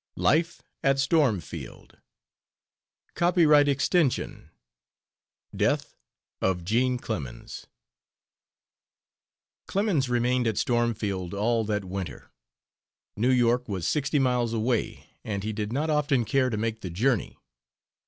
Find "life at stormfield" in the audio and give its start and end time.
0.17-1.99